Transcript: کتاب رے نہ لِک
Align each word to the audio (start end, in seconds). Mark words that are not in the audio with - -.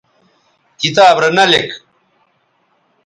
کتاب 0.81 1.15
رے 1.21 1.29
نہ 1.35 1.43
لِک 1.51 1.69